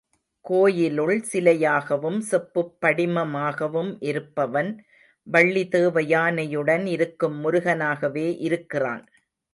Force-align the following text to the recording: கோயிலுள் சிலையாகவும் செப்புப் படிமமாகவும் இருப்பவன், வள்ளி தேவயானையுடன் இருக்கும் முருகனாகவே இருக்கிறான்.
கோயிலுள் 0.45 1.25
சிலையாகவும் 1.31 2.17
செப்புப் 2.19 2.71
படிமமாகவும் 2.81 3.97
இருப்பவன், 3.99 4.71
வள்ளி 5.27 5.67
தேவயானையுடன் 5.71 6.85
இருக்கும் 6.87 7.37
முருகனாகவே 7.43 8.27
இருக்கிறான். 8.39 9.03